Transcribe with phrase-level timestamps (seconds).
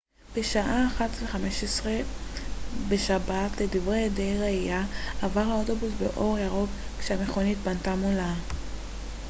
[0.35, 1.87] בשעה 01:15
[2.89, 4.83] בשבת לדברי עדי ראייה
[5.21, 8.33] עבר האוטובוס באור ירוק כשהמכונית פנתה מולה